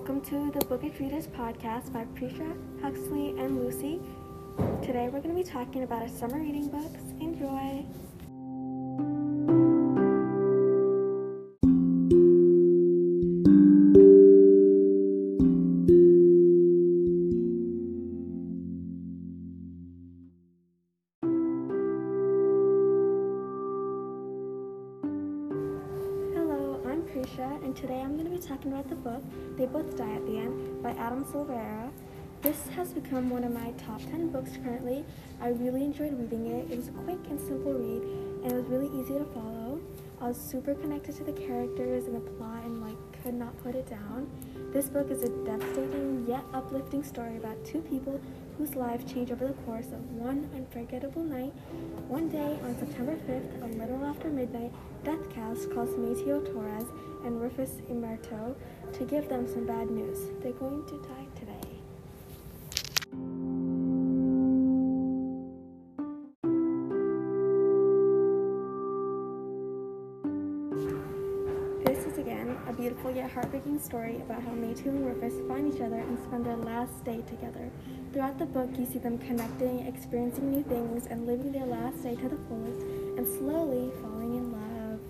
welcome 0.00 0.22
to 0.22 0.50
the 0.58 0.64
Bookish 0.64 0.98
Readers 0.98 1.26
podcast 1.26 1.92
by 1.92 2.06
Prisha, 2.18 2.56
Huxley, 2.80 3.38
and 3.38 3.62
Lucy. 3.62 4.00
Today 4.80 5.10
we're 5.12 5.20
going 5.20 5.36
to 5.36 5.42
be 5.42 5.44
talking 5.44 5.82
about 5.82 6.00
our 6.00 6.08
summer 6.08 6.38
reading 6.38 6.68
books. 6.68 7.02
Enjoy! 7.20 7.84
Hello, 27.12 27.58
and 27.64 27.74
today 27.74 28.00
I'm 28.00 28.16
going 28.16 28.30
to 28.30 28.30
be 28.30 28.38
talking 28.38 28.72
about 28.72 28.88
the 28.88 28.94
book 28.94 29.20
They 29.56 29.66
Both 29.66 29.96
Die 29.96 30.12
at 30.14 30.24
the 30.26 30.38
End 30.38 30.80
by 30.80 30.90
Adam 30.90 31.24
Silvera. 31.24 31.90
This 32.40 32.68
has 32.68 32.92
become 32.92 33.30
one 33.30 33.42
of 33.42 33.52
my 33.52 33.72
top 33.72 34.00
10 34.00 34.28
books 34.28 34.52
currently. 34.62 35.04
I 35.40 35.48
really 35.48 35.82
enjoyed 35.82 36.16
reading 36.16 36.46
it. 36.46 36.70
It 36.70 36.76
was 36.76 36.86
a 36.86 36.92
quick 36.92 37.18
and 37.28 37.40
simple 37.40 37.72
read, 37.72 38.02
and 38.44 38.52
it 38.52 38.54
was 38.54 38.66
really 38.66 38.86
easy 38.96 39.14
to 39.18 39.24
follow. 39.24 39.80
I 40.20 40.28
was 40.28 40.36
super 40.36 40.72
connected 40.72 41.16
to 41.16 41.24
the 41.24 41.32
characters 41.32 42.04
and 42.04 42.14
the 42.14 42.20
plot 42.20 42.62
and 42.62 42.80
like 42.80 43.22
could 43.24 43.34
not 43.34 43.60
put 43.64 43.74
it 43.74 43.90
down. 43.90 44.30
This 44.72 44.88
book 44.88 45.10
is 45.10 45.24
a 45.24 45.30
devastating 45.44 46.26
yet 46.28 46.44
uplifting 46.54 47.02
story 47.02 47.38
about 47.38 47.56
two 47.64 47.80
people 47.80 48.20
whose 48.60 48.74
lives 48.74 49.10
change 49.10 49.32
over 49.32 49.46
the 49.46 49.54
course 49.64 49.86
of 49.86 50.12
one 50.12 50.46
unforgettable 50.54 51.24
night. 51.24 51.50
One 52.08 52.28
day 52.28 52.58
on 52.62 52.78
September 52.78 53.16
5th, 53.26 53.62
a 53.62 53.66
little 53.78 54.04
after 54.04 54.28
midnight, 54.28 54.70
Death 55.02 55.34
calls 55.34 55.96
Mateo 55.96 56.42
Torres 56.42 56.84
and 57.24 57.40
Rufus 57.40 57.80
Emeterio 57.90 58.54
to 58.92 59.04
give 59.06 59.30
them 59.30 59.48
some 59.48 59.64
bad 59.66 59.90
news. 59.90 60.18
They're 60.42 60.52
going 60.52 60.84
to 60.88 60.98
die 61.08 61.39
A 72.68 72.72
beautiful 72.72 73.10
yet 73.10 73.30
heartbreaking 73.30 73.78
story 73.80 74.16
about 74.16 74.42
how 74.42 74.50
Mateo 74.50 74.90
and 74.90 75.06
Rufus 75.06 75.34
find 75.46 75.72
each 75.72 75.80
other 75.80 75.98
and 75.98 76.18
spend 76.24 76.44
their 76.46 76.56
last 76.56 77.04
day 77.04 77.22
together. 77.28 77.70
Throughout 78.12 78.38
the 78.38 78.46
book, 78.46 78.70
you 78.78 78.86
see 78.86 78.98
them 78.98 79.18
connecting, 79.18 79.86
experiencing 79.86 80.50
new 80.50 80.62
things, 80.64 81.06
and 81.06 81.26
living 81.26 81.52
their 81.52 81.66
last 81.66 82.02
day 82.02 82.16
to 82.16 82.28
the 82.28 82.36
fullest, 82.48 82.80
and 83.16 83.26
slowly 83.26 83.92
falling 84.02 84.34
in 84.36 84.52
love. 84.52 85.00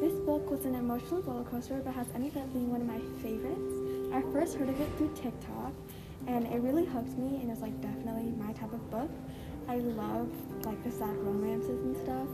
This 0.00 0.14
book 0.26 0.50
was 0.50 0.64
an 0.64 0.74
emotional 0.74 1.22
roller 1.22 1.44
coaster, 1.44 1.80
but 1.84 1.94
has 1.94 2.06
ended 2.14 2.36
up 2.36 2.52
being 2.52 2.70
one 2.70 2.80
of 2.80 2.86
my 2.86 3.00
favorites. 3.22 3.60
I 4.12 4.20
first 4.32 4.56
heard 4.56 4.68
of 4.68 4.80
it 4.80 4.88
through 4.96 5.12
TikTok, 5.14 5.72
and 6.26 6.46
it 6.46 6.60
really 6.60 6.84
hooked 6.84 7.16
me, 7.18 7.40
and 7.40 7.50
it's 7.50 7.60
like 7.60 7.78
definitely 7.80 8.32
my 8.38 8.52
type 8.52 8.72
of 8.72 8.90
book. 8.90 9.10
I 9.68 9.76
love 9.76 10.28
like 10.64 10.82
the 10.84 10.90
sad 10.90 11.16
romances 11.18 11.80
and 11.82 11.96
stuff. 11.96 12.28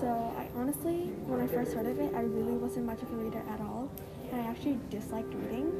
So 0.00 0.06
I 0.36 0.48
honestly, 0.56 1.10
when 1.26 1.40
I 1.40 1.46
first 1.46 1.72
heard 1.72 1.86
of 1.86 1.98
it, 1.98 2.14
I 2.14 2.22
really 2.22 2.56
wasn't 2.56 2.86
much 2.86 3.02
of 3.02 3.12
a 3.12 3.16
reader 3.16 3.42
at 3.48 3.60
all, 3.60 3.90
and 4.30 4.40
I 4.40 4.44
actually 4.44 4.78
disliked 4.90 5.32
reading. 5.34 5.70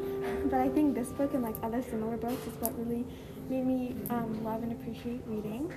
But 0.50 0.60
I 0.60 0.68
think 0.68 0.94
this 0.94 1.08
book 1.08 1.34
and 1.34 1.42
like 1.42 1.56
other 1.62 1.82
similar 1.82 2.16
books 2.16 2.46
is 2.46 2.54
what 2.60 2.76
really 2.78 3.04
made 3.48 3.66
me 3.66 3.96
um, 4.10 4.44
love 4.44 4.62
and 4.62 4.72
appreciate 4.72 5.20
reading. 5.26 5.72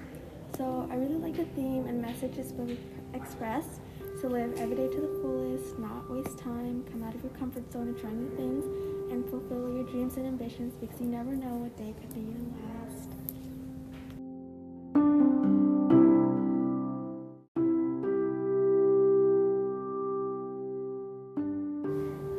So 0.58 0.88
I 0.90 0.96
really 0.96 1.18
like 1.18 1.36
the 1.36 1.46
theme 1.56 1.86
and 1.88 2.02
message 2.02 2.36
this 2.36 2.52
book 2.52 2.70
expressed 3.14 3.82
to 4.22 4.30
live 4.30 4.54
every 4.58 4.76
day 4.76 4.88
to 4.88 5.02
the 5.02 5.20
fullest, 5.22 5.78
not 5.78 6.10
waste 6.10 6.38
time, 6.38 6.86
come 6.92 7.04
out 7.04 7.14
of 7.14 7.22
your 7.22 7.34
comfort 7.34 7.70
zone 7.72 7.90
and 7.90 8.00
try 8.00 8.12
new 8.12 8.30
things, 8.38 8.64
and 9.12 9.28
fulfill 9.30 9.74
your 9.74 9.84
dreams 9.84 10.18
and 10.18 10.26
ambitions 10.26 10.74
because 10.80 11.00
you 11.00 11.08
never 11.08 11.36
know 11.36 11.56
what 11.56 11.76
day 11.78 11.94
could 12.00 12.14
be 12.14 12.22
your 12.22 12.40
last. 12.64 13.10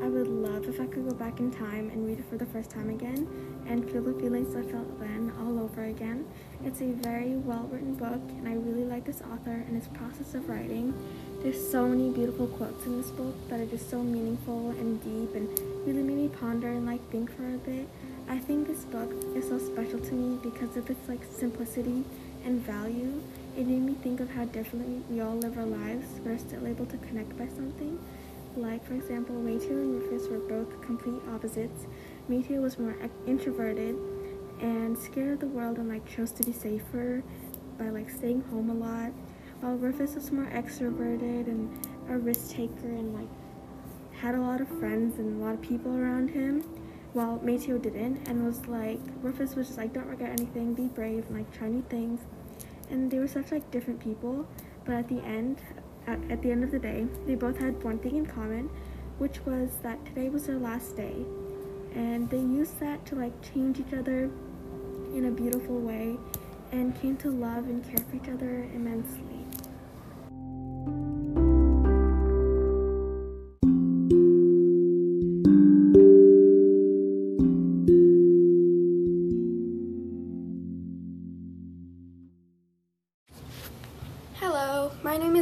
I 0.02 0.08
would 0.08 0.28
love 0.28 0.68
if 0.68 0.80
I 0.80 0.86
could 0.86 1.08
go 1.08 1.14
back 1.14 1.40
in 1.40 1.50
time 1.50 1.90
and 1.90 2.06
read 2.06 2.18
it 2.18 2.24
for 2.28 2.36
the 2.36 2.46
first 2.46 2.70
time 2.70 2.90
again 2.90 3.28
and 3.68 3.88
feel 3.90 4.02
the 4.02 4.14
feelings 4.14 4.54
I 4.54 4.62
felt 4.70 4.98
then 5.00 5.32
all 5.40 5.58
over 5.58 5.84
again. 5.84 6.26
It's 6.64 6.80
a 6.80 6.92
very 6.92 7.34
well 7.34 7.68
written 7.70 7.94
book, 7.94 8.22
and 8.38 8.48
I 8.48 8.54
really 8.54 8.84
like 8.84 9.04
this 9.04 9.20
author 9.20 9.64
and 9.66 9.76
his 9.76 9.88
process 9.88 10.34
of 10.34 10.48
writing. 10.48 10.94
There's 11.42 11.70
so 11.70 11.86
many 11.86 12.10
beautiful 12.10 12.46
quotes 12.46 12.84
in 12.86 12.96
this 13.00 13.10
book 13.10 13.34
that 13.48 13.60
are 13.60 13.66
just 13.66 13.90
so 13.90 14.02
meaningful 14.02 14.70
and 14.70 15.02
deep 15.02 15.34
and 15.34 15.48
really 15.86 16.02
made 16.02 16.16
me 16.16 16.28
ponder 16.28 16.66
and 16.68 16.84
like 16.84 17.00
think 17.10 17.30
for 17.34 17.46
a 17.54 17.58
bit. 17.58 17.88
I 18.28 18.38
think 18.38 18.66
this 18.66 18.84
book 18.84 19.12
is 19.36 19.48
so 19.48 19.58
special 19.58 20.00
to 20.00 20.12
me 20.12 20.36
because 20.42 20.76
of 20.76 20.90
its 20.90 21.08
like 21.08 21.20
simplicity 21.38 22.04
and 22.44 22.60
value. 22.60 23.22
It 23.56 23.66
made 23.66 23.82
me 23.82 23.94
think 23.94 24.18
of 24.18 24.28
how 24.30 24.46
differently 24.46 25.00
we 25.08 25.20
all 25.20 25.36
live 25.36 25.56
our 25.56 25.64
lives, 25.64 26.06
but 26.24 26.32
are 26.32 26.38
still 26.38 26.66
able 26.66 26.86
to 26.86 26.96
connect 26.98 27.38
by 27.38 27.46
something. 27.46 27.98
Like, 28.56 28.84
for 28.84 28.94
example, 28.94 29.34
Mateo 29.36 29.70
and 29.70 30.02
Rufus 30.02 30.28
were 30.28 30.38
both 30.38 30.80
complete 30.82 31.22
opposites. 31.32 31.86
Mateo 32.28 32.60
was 32.62 32.78
more 32.78 32.96
introverted 33.26 33.96
and 34.60 34.98
scared 34.98 35.34
of 35.34 35.40
the 35.40 35.46
world 35.46 35.76
and 35.78 35.88
like 35.88 36.04
chose 36.06 36.32
to 36.32 36.42
be 36.42 36.52
safer 36.52 37.22
by 37.78 37.90
like 37.90 38.10
staying 38.10 38.42
home 38.50 38.70
a 38.70 38.74
lot, 38.74 39.12
while 39.60 39.76
Rufus 39.76 40.14
was 40.16 40.32
more 40.32 40.46
extroverted 40.46 41.46
and 41.46 41.86
a 42.10 42.18
risk 42.18 42.50
taker 42.50 42.88
and 42.88 43.14
like 43.14 43.28
had 44.20 44.34
a 44.34 44.40
lot 44.40 44.60
of 44.60 44.68
friends 44.78 45.18
and 45.18 45.40
a 45.40 45.44
lot 45.44 45.54
of 45.54 45.62
people 45.62 45.96
around 45.96 46.30
him, 46.30 46.62
while 47.12 47.40
Mateo 47.42 47.78
didn't 47.78 48.26
and 48.28 48.44
was 48.44 48.66
like 48.66 49.00
Rufus 49.22 49.54
was 49.54 49.68
just 49.68 49.78
like 49.78 49.92
don't 49.92 50.06
regret 50.06 50.30
anything, 50.30 50.74
be 50.74 50.86
brave 50.86 51.24
and 51.28 51.36
like 51.36 51.50
try 51.52 51.68
new 51.68 51.84
things. 51.88 52.20
And 52.90 53.10
they 53.10 53.18
were 53.18 53.28
such 53.28 53.52
like 53.52 53.70
different 53.70 54.00
people, 54.00 54.46
but 54.84 54.94
at 54.94 55.08
the 55.08 55.20
end 55.24 55.60
at, 56.06 56.18
at 56.30 56.42
the 56.42 56.50
end 56.50 56.62
of 56.62 56.70
the 56.70 56.78
day, 56.78 57.06
they 57.26 57.34
both 57.34 57.58
had 57.58 57.82
one 57.82 57.98
thing 57.98 58.16
in 58.16 58.26
common, 58.26 58.70
which 59.18 59.44
was 59.44 59.70
that 59.82 60.04
today 60.06 60.28
was 60.28 60.46
their 60.46 60.58
last 60.58 60.96
day. 60.96 61.24
And 61.94 62.28
they 62.30 62.38
used 62.38 62.78
that 62.80 63.04
to 63.06 63.14
like 63.14 63.32
change 63.42 63.80
each 63.80 63.92
other 63.92 64.30
in 65.14 65.26
a 65.26 65.30
beautiful 65.30 65.80
way 65.80 66.16
and 66.72 66.98
came 67.00 67.16
to 67.18 67.30
love 67.30 67.64
and 67.64 67.82
care 67.84 68.04
for 68.08 68.16
each 68.16 68.28
other 68.28 68.68
immensely. 68.74 69.35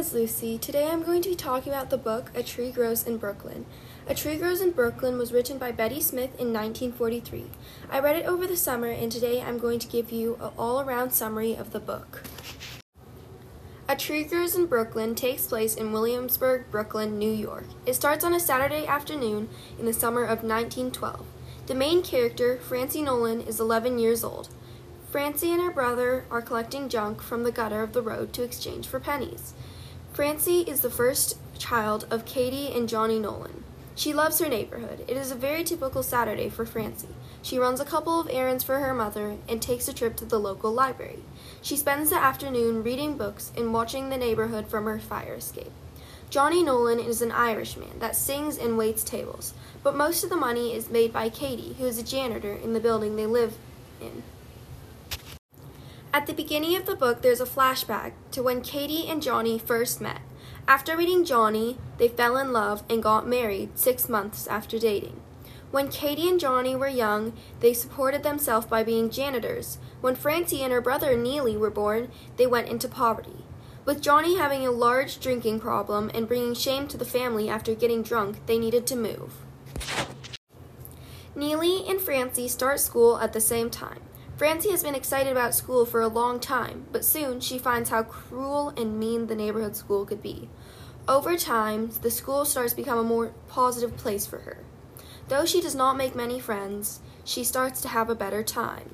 Is 0.05 0.13
Lucy. 0.13 0.57
Today 0.59 0.87
I'm 0.87 1.01
going 1.01 1.23
to 1.23 1.29
be 1.29 1.35
talking 1.35 1.73
about 1.73 1.89
the 1.89 1.97
book 1.97 2.29
A 2.35 2.43
Tree 2.43 2.69
Grows 2.69 3.07
in 3.07 3.17
Brooklyn. 3.17 3.65
A 4.07 4.13
Tree 4.13 4.37
Grows 4.37 4.61
in 4.61 4.69
Brooklyn 4.69 5.17
was 5.17 5.33
written 5.33 5.57
by 5.57 5.71
Betty 5.71 5.99
Smith 5.99 6.39
in 6.39 6.53
1943. 6.53 7.45
I 7.89 7.99
read 7.99 8.15
it 8.15 8.27
over 8.27 8.45
the 8.45 8.55
summer, 8.55 8.87
and 8.87 9.11
today 9.11 9.41
I'm 9.41 9.57
going 9.57 9.79
to 9.79 9.87
give 9.87 10.11
you 10.11 10.35
an 10.35 10.51
all 10.59 10.79
around 10.79 11.11
summary 11.11 11.55
of 11.55 11.71
the 11.71 11.79
book. 11.79 12.21
A 13.89 13.95
Tree 13.95 14.23
Grows 14.23 14.55
in 14.55 14.67
Brooklyn 14.67 15.15
takes 15.15 15.47
place 15.47 15.73
in 15.73 15.91
Williamsburg, 15.91 16.69
Brooklyn, 16.69 17.17
New 17.17 17.31
York. 17.31 17.65
It 17.87 17.95
starts 17.95 18.23
on 18.23 18.35
a 18.35 18.39
Saturday 18.39 18.85
afternoon 18.85 19.49
in 19.79 19.87
the 19.87 19.93
summer 19.93 20.23
of 20.23 20.43
1912. 20.43 21.25
The 21.65 21.73
main 21.73 22.03
character, 22.03 22.57
Francie 22.57 23.01
Nolan, 23.01 23.41
is 23.41 23.59
11 23.59 23.97
years 23.97 24.23
old. 24.23 24.49
Francie 25.09 25.51
and 25.51 25.61
her 25.61 25.71
brother 25.71 26.25
are 26.29 26.41
collecting 26.41 26.89
junk 26.89 27.23
from 27.23 27.43
the 27.43 27.51
gutter 27.51 27.81
of 27.81 27.93
the 27.93 28.01
road 28.03 28.33
to 28.33 28.43
exchange 28.43 28.85
for 28.85 28.99
pennies. 28.99 29.53
Francie 30.15 30.61
is 30.61 30.79
the 30.79 30.89
first 30.89 31.37
child 31.59 32.07
of 32.09 32.23
Katie 32.23 32.71
and 32.73 32.87
Johnny 32.87 33.19
Nolan. 33.19 33.65
She 33.95 34.13
loves 34.13 34.39
her 34.39 34.47
neighborhood. 34.47 35.03
It 35.09 35.17
is 35.17 35.29
a 35.29 35.35
very 35.35 35.65
typical 35.65 36.03
Saturday 36.03 36.47
for 36.47 36.65
Francie. 36.65 37.09
She 37.41 37.59
runs 37.59 37.81
a 37.81 37.85
couple 37.85 38.17
of 38.17 38.29
errands 38.31 38.63
for 38.63 38.79
her 38.79 38.93
mother 38.93 39.35
and 39.49 39.61
takes 39.61 39.89
a 39.89 39.93
trip 39.93 40.15
to 40.15 40.23
the 40.23 40.39
local 40.39 40.71
library. 40.71 41.19
She 41.61 41.75
spends 41.75 42.11
the 42.11 42.15
afternoon 42.15 42.81
reading 42.81 43.17
books 43.17 43.51
and 43.57 43.73
watching 43.73 44.07
the 44.07 44.15
neighborhood 44.15 44.69
from 44.69 44.85
her 44.85 44.99
fire 44.99 45.33
escape. 45.33 45.73
Johnny 46.29 46.63
Nolan 46.63 47.01
is 47.01 47.21
an 47.21 47.33
Irishman 47.33 47.99
that 47.99 48.15
sings 48.15 48.57
and 48.57 48.77
waits 48.77 49.03
tables, 49.03 49.53
but 49.83 49.97
most 49.97 50.23
of 50.23 50.29
the 50.29 50.37
money 50.37 50.73
is 50.73 50.89
made 50.89 51.11
by 51.11 51.27
Katie, 51.27 51.75
who 51.77 51.87
is 51.87 51.97
a 51.97 52.03
janitor 52.03 52.53
in 52.53 52.71
the 52.71 52.79
building 52.79 53.17
they 53.17 53.25
live 53.25 53.57
in. 53.99 54.23
At 56.15 56.27
the 56.27 56.33
beginning 56.33 56.77
of 56.77 56.85
the 56.85 56.95
book, 56.95 57.21
there's 57.21 57.41
a 57.41 57.45
flashback 57.45 58.13
to 58.31 58.41
when 58.41 58.61
Katie 58.61 59.05
and 59.05 59.21
Johnny 59.21 59.59
first 59.59 59.99
met. 59.99 60.21
After 60.65 60.95
meeting 60.95 61.25
Johnny, 61.25 61.77
they 61.97 62.07
fell 62.07 62.37
in 62.37 62.53
love 62.53 62.85
and 62.89 63.03
got 63.03 63.27
married 63.27 63.77
six 63.77 64.07
months 64.07 64.47
after 64.47 64.79
dating. 64.79 65.19
When 65.71 65.89
Katie 65.89 66.29
and 66.29 66.39
Johnny 66.39 66.73
were 66.73 66.87
young, 66.87 67.33
they 67.59 67.73
supported 67.73 68.23
themselves 68.23 68.65
by 68.65 68.81
being 68.81 69.09
janitors. 69.09 69.77
When 69.99 70.15
Francie 70.15 70.63
and 70.63 70.71
her 70.71 70.79
brother 70.79 71.17
Neely 71.17 71.57
were 71.57 71.69
born, 71.69 72.09
they 72.37 72.47
went 72.47 72.69
into 72.69 72.87
poverty. 72.87 73.43
With 73.83 74.01
Johnny 74.01 74.37
having 74.37 74.65
a 74.65 74.71
large 74.71 75.19
drinking 75.19 75.59
problem 75.59 76.09
and 76.13 76.29
bringing 76.29 76.53
shame 76.53 76.87
to 76.87 76.97
the 76.97 77.03
family 77.03 77.49
after 77.49 77.75
getting 77.75 78.03
drunk, 78.03 78.37
they 78.45 78.57
needed 78.57 78.87
to 78.87 78.95
move. 78.95 79.33
Neely 81.35 81.85
and 81.85 81.99
Francie 81.99 82.47
start 82.47 82.79
school 82.79 83.19
at 83.19 83.33
the 83.33 83.41
same 83.41 83.69
time. 83.69 83.99
Francie 84.37 84.71
has 84.71 84.83
been 84.83 84.95
excited 84.95 85.31
about 85.31 85.55
school 85.55 85.85
for 85.85 86.01
a 86.01 86.09
long 86.09 86.41
time, 86.41 86.87
but 86.91 87.05
soon 87.05 87.39
she 87.39 87.57
finds 87.57 87.89
how 87.89 88.03
cruel 88.03 88.73
and 88.75 88.99
mean 88.99 89.27
the 89.27 89.35
neighborhood 89.35 89.77
school 89.77 90.05
could 90.05 90.21
be. 90.21 90.49
Over 91.07 91.37
time, 91.37 91.91
the 92.01 92.11
school 92.11 92.43
starts 92.43 92.73
to 92.73 92.75
become 92.75 92.97
a 92.97 93.03
more 93.03 93.31
positive 93.47 93.95
place 93.95 94.25
for 94.25 94.39
her. 94.39 94.57
Though 95.29 95.45
she 95.45 95.61
does 95.61 95.75
not 95.75 95.95
make 95.95 96.15
many 96.15 96.39
friends, 96.39 96.99
she 97.23 97.45
starts 97.45 97.79
to 97.81 97.87
have 97.87 98.09
a 98.09 98.15
better 98.15 98.43
time. 98.43 98.89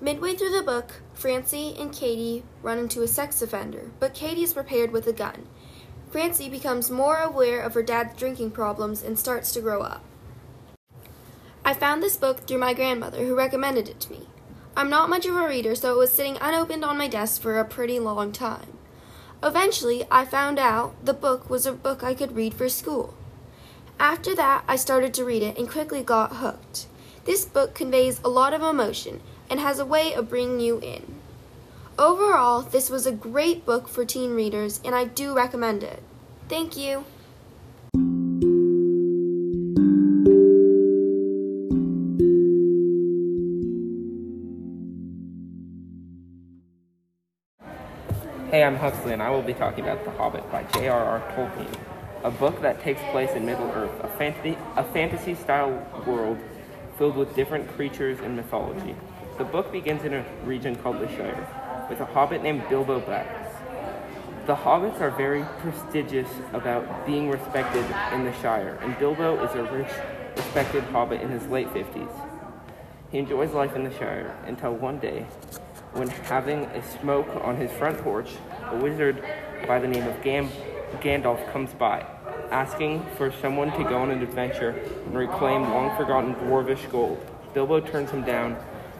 Midway 0.00 0.34
through 0.34 0.50
the 0.50 0.62
book, 0.62 1.02
Francie 1.14 1.76
and 1.78 1.92
Katie 1.92 2.42
run 2.62 2.78
into 2.78 3.02
a 3.02 3.08
sex 3.08 3.40
offender, 3.40 3.92
but 4.00 4.12
Katie 4.12 4.42
is 4.42 4.52
prepared 4.52 4.90
with 4.90 5.06
a 5.06 5.12
gun. 5.12 5.46
Francie 6.10 6.48
becomes 6.48 6.90
more 6.90 7.18
aware 7.18 7.60
of 7.60 7.74
her 7.74 7.82
dad's 7.82 8.18
drinking 8.18 8.50
problems 8.50 9.04
and 9.04 9.18
starts 9.18 9.52
to 9.52 9.60
grow 9.60 9.82
up. 9.82 10.02
I 11.66 11.74
found 11.74 12.00
this 12.00 12.16
book 12.16 12.46
through 12.46 12.58
my 12.58 12.74
grandmother, 12.74 13.24
who 13.24 13.34
recommended 13.34 13.88
it 13.88 13.98
to 14.02 14.12
me. 14.12 14.28
I'm 14.76 14.88
not 14.88 15.10
much 15.10 15.26
of 15.26 15.34
a 15.34 15.48
reader, 15.48 15.74
so 15.74 15.92
it 15.92 15.98
was 15.98 16.12
sitting 16.12 16.38
unopened 16.40 16.84
on 16.84 16.96
my 16.96 17.08
desk 17.08 17.42
for 17.42 17.58
a 17.58 17.64
pretty 17.64 17.98
long 17.98 18.30
time. 18.30 18.78
Eventually, 19.42 20.06
I 20.08 20.26
found 20.26 20.60
out 20.60 20.94
the 21.04 21.12
book 21.12 21.50
was 21.50 21.66
a 21.66 21.72
book 21.72 22.04
I 22.04 22.14
could 22.14 22.36
read 22.36 22.54
for 22.54 22.68
school. 22.68 23.14
After 23.98 24.32
that, 24.36 24.62
I 24.68 24.76
started 24.76 25.12
to 25.14 25.24
read 25.24 25.42
it 25.42 25.58
and 25.58 25.68
quickly 25.68 26.04
got 26.04 26.36
hooked. 26.36 26.86
This 27.24 27.44
book 27.44 27.74
conveys 27.74 28.20
a 28.22 28.28
lot 28.28 28.54
of 28.54 28.62
emotion 28.62 29.20
and 29.50 29.58
has 29.58 29.80
a 29.80 29.84
way 29.84 30.14
of 30.14 30.28
bringing 30.28 30.60
you 30.60 30.78
in. 30.78 31.16
Overall, 31.98 32.62
this 32.62 32.90
was 32.90 33.08
a 33.08 33.12
great 33.12 33.66
book 33.66 33.88
for 33.88 34.04
teen 34.04 34.36
readers, 34.36 34.80
and 34.84 34.94
I 34.94 35.04
do 35.04 35.34
recommend 35.34 35.82
it. 35.82 36.00
Thank 36.48 36.76
you. 36.76 37.06
Hey, 48.48 48.62
I'm 48.62 48.76
Huxley, 48.76 49.12
and 49.12 49.20
I 49.20 49.28
will 49.30 49.42
be 49.42 49.54
talking 49.54 49.82
about 49.82 50.04
The 50.04 50.12
Hobbit 50.12 50.52
by 50.52 50.62
J.R.R. 50.74 51.18
Tolkien, 51.34 51.80
a 52.22 52.30
book 52.30 52.62
that 52.62 52.80
takes 52.80 53.00
place 53.10 53.30
in 53.32 53.44
Middle 53.44 53.68
Earth, 53.72 53.90
a 54.04 54.08
fantasy, 54.16 54.56
a 54.76 54.84
fantasy 54.84 55.34
style 55.34 55.84
world 56.06 56.38
filled 56.96 57.16
with 57.16 57.34
different 57.34 57.68
creatures 57.74 58.20
and 58.20 58.36
mythology. 58.36 58.94
The 59.38 59.44
book 59.44 59.72
begins 59.72 60.04
in 60.04 60.14
a 60.14 60.24
region 60.44 60.76
called 60.76 61.00
the 61.00 61.08
Shire, 61.08 61.86
with 61.90 61.98
a 61.98 62.04
hobbit 62.04 62.44
named 62.44 62.62
Bilbo 62.68 63.00
Baggins. 63.00 63.50
The 64.46 64.54
hobbits 64.54 65.00
are 65.00 65.10
very 65.10 65.44
prestigious 65.58 66.28
about 66.52 67.04
being 67.04 67.28
respected 67.28 67.84
in 68.12 68.22
the 68.22 68.32
Shire, 68.34 68.78
and 68.80 68.96
Bilbo 69.00 69.44
is 69.44 69.56
a 69.56 69.64
rich, 69.72 69.90
respected 70.36 70.84
hobbit 70.84 71.20
in 71.20 71.30
his 71.30 71.48
late 71.48 71.66
50s. 71.74 72.30
He 73.10 73.18
enjoys 73.18 73.50
life 73.50 73.74
in 73.74 73.82
the 73.82 73.92
Shire 73.98 74.38
until 74.46 74.72
one 74.72 75.00
day, 75.00 75.26
when 75.96 76.08
having 76.08 76.64
a 76.64 76.82
smoke 76.98 77.28
on 77.42 77.56
his 77.56 77.70
front 77.72 77.98
porch, 77.98 78.30
a 78.70 78.76
wizard 78.76 79.24
by 79.66 79.78
the 79.78 79.88
name 79.88 80.06
of 80.06 80.22
Gam- 80.22 80.50
Gandalf 81.00 81.50
comes 81.52 81.72
by, 81.72 82.04
asking 82.50 83.04
for 83.16 83.32
someone 83.40 83.72
to 83.72 83.84
go 83.84 83.98
on 83.98 84.10
an 84.10 84.22
adventure 84.22 84.70
and 84.70 85.14
reclaim 85.14 85.62
long 85.62 85.96
forgotten 85.96 86.34
dwarvish 86.34 86.90
gold. 86.90 87.18
Bilbo 87.54 87.80
turns 87.80 88.10
him 88.10 88.22
down 88.22 88.56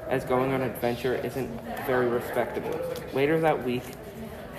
as 0.08 0.24
going 0.24 0.52
on 0.52 0.62
an 0.62 0.70
adventure 0.70 1.14
isn't 1.16 1.50
very 1.86 2.08
respectable. 2.08 2.80
Later 3.12 3.38
that 3.40 3.64
week, 3.64 3.82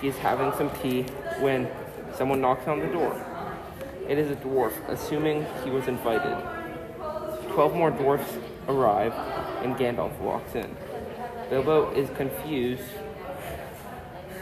he's 0.01 0.18
having 0.18 0.51
some 0.57 0.69
tea 0.81 1.04
when 1.39 1.68
someone 2.16 2.42
knocks 2.42 2.68
on 2.68 2.80
the 2.80 2.88
door. 2.88 3.19
It 4.07 4.18
is 4.18 4.30
a 4.30 4.36
dwarf, 4.36 4.74
assuming 4.88 5.45
he 5.63 5.69
was 5.69 5.88
invited. 5.88 6.38
Twelve 7.51 7.74
more 7.74 7.92
dwarfs 7.92 8.38
arrive, 8.68 9.13
and 9.63 9.75
Gandalf 9.75 10.18
walks 10.19 10.54
in. 10.56 10.75
Bilbo 11.49 11.91
is 11.94 12.09
confused 12.17 12.83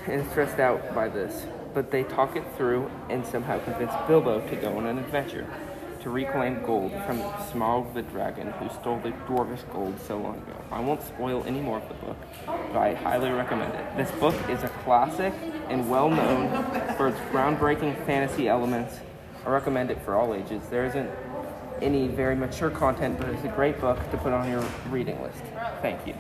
and 0.08 0.28
stressed 0.32 0.60
out 0.60 0.96
by 0.96 1.08
this, 1.08 1.46
but 1.74 1.92
they 1.92 2.04
talk 2.04 2.36
it 2.36 2.44
through 2.58 2.90
and 3.10 3.26
somehow 3.26 3.64
convince 3.64 3.92
Bilbo 4.08 4.48
to 4.48 4.56
go 4.56 4.78
on 4.78 4.88
an 4.88 4.98
adventure 4.98 5.48
to 6.02 6.10
reclaim 6.10 6.64
gold 6.64 6.92
from 7.06 7.20
Smaug 7.50 7.94
the 7.94 8.04
dragon 8.04 8.52
who 8.54 8.70
stole 8.70 9.00
the 9.00 9.10
dwarvish 9.28 9.72
gold 9.72 10.00
so 10.08 10.18
long 10.18 10.38
ago. 10.38 10.56
I 10.72 10.80
won't 10.80 11.02
spoil 11.02 11.44
any 11.46 11.60
more 11.60 11.80
of 11.80 11.88
the 11.88 11.96
book, 11.96 12.18
but 12.46 12.78
I 12.78 12.94
highly 12.94 13.32
recommend 13.32 13.74
it. 13.74 13.98
This 13.98 14.12
book 14.20 14.36
is 14.50 14.64
a 14.64 14.70
classic 14.84 15.34
and 15.70 15.90
well 15.90 16.10
known 16.10 16.50
for 16.96 17.08
its 17.08 17.20
groundbreaking 17.32 18.06
fantasy 18.06 18.48
elements. 18.48 19.00
I 19.46 19.50
recommend 19.50 19.90
it 19.92 20.02
for 20.04 20.16
all 20.16 20.34
ages. 20.34 20.68
There 20.70 20.86
isn't 20.86 21.10
any 21.82 22.08
very 22.08 22.36
mature 22.36 22.70
content, 22.70 23.20
but 23.20 23.30
it's 23.30 23.44
a 23.44 23.50
great 23.50 23.80
book 23.82 23.98
to 24.12 24.18
put 24.18 24.32
on 24.32 24.50
your 24.50 24.64
reading 24.90 25.22
list. 25.22 25.42
Thank 25.82 26.06
you. 26.08 26.14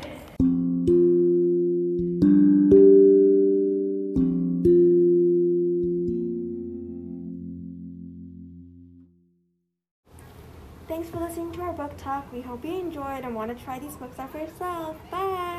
We 12.35 12.41
hope 12.41 12.65
you 12.65 12.77
enjoyed 12.77 13.23
and 13.23 13.33
want 13.33 13.57
to 13.57 13.63
try 13.63 13.79
these 13.79 13.95
books 13.95 14.19
out 14.19 14.29
for 14.29 14.39
yourself. 14.39 14.97
Bye! 15.09 15.54